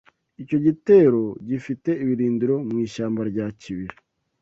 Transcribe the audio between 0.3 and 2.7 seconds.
icyo gitero bafite ibirindiro